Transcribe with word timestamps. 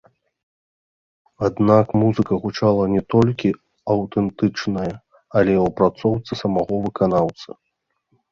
Аднак 1.47 1.87
музыка 2.03 2.33
гучала 2.45 2.83
не 2.95 3.03
толькі 3.15 3.49
аўтэнтычная, 3.95 4.87
але 5.41 5.51
і 5.57 5.61
ў 5.61 5.65
апрацоўцы 5.75 6.31
самога 6.41 6.73
выканаўцы. 6.87 7.49